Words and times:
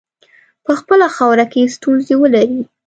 په 0.65 0.71
خپله 0.79 1.07
خاوره 1.15 1.45
کې 1.51 1.71
ستونزي 1.75 2.15
ولري. 2.17 2.61